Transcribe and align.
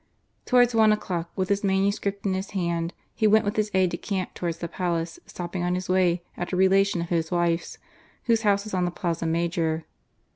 Towards 0.47 0.73
one 0.73 0.91
o'clock, 0.91 1.29
with 1.35 1.49
his 1.49 1.63
manuscript 1.63 2.25
in 2.25 2.33
his 2.33 2.49
hand, 2.57 2.95
he 3.13 3.27
went 3.27 3.45
with 3.45 3.55
his 3.55 3.69
aide 3.75 3.91
de 3.91 3.97
camp 3.97 4.33
towards 4.33 4.57
the 4.57 4.67
Palace, 4.67 5.19
stopping 5.27 5.61
on 5.61 5.75
his 5.75 5.89
way 5.89 6.23
at 6.35 6.51
a 6.51 6.55
relation 6.55 7.01
of 7.01 7.09
his 7.09 7.29
THE 7.29 7.35
ASSASSINATION. 7.35 7.59
299 7.59 7.59
wife's, 7.59 7.77
whose 8.23 8.41
house 8.41 8.63
was 8.63 8.73
on 8.73 8.85
the 8.85 8.89
Plaza 8.89 9.27
Major. 9.27 9.85